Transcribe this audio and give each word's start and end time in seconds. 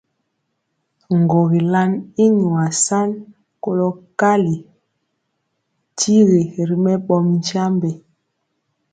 Ŋgogilan 1.21 1.91
i 2.23 2.25
nwaa 2.37 2.69
san 2.85 3.09
kolɔ 3.63 3.87
kali 4.19 4.55
kyigi 5.97 6.41
ri 6.69 6.75
mɛɓɔ 6.85 7.15
mi 7.25 7.33
nkyambe. 7.39 7.89